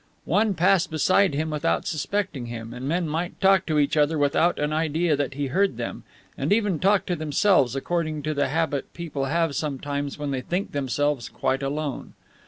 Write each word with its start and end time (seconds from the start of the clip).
One 0.25 0.55
passed 0.55 0.89
beside 0.89 1.35
him 1.35 1.51
without 1.51 1.85
suspecting 1.85 2.47
him, 2.47 2.73
and 2.73 2.87
men 2.87 3.07
might 3.07 3.39
talk 3.39 3.67
to 3.67 3.77
each 3.77 3.95
other 3.95 4.17
without 4.17 4.57
an 4.57 4.73
idea 4.73 5.15
that 5.15 5.35
he 5.35 5.45
heard 5.45 5.77
them, 5.77 6.05
and 6.35 6.51
even 6.51 6.79
talk 6.79 7.05
to 7.05 7.15
themselves 7.15 7.75
according 7.75 8.23
to 8.23 8.33
the 8.33 8.47
habit 8.47 8.91
people 8.95 9.25
have 9.25 9.55
sometimes 9.55 10.17
when 10.17 10.31
they 10.31 10.41
think 10.41 10.71
themselves 10.71 11.29
quite 11.29 11.61
alone. 11.61 12.13